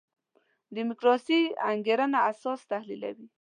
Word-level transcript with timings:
دیموکراسي 0.75 1.39
انګېرنه 1.71 2.19
اساس 2.31 2.59
تحلیلوي. 2.71 3.27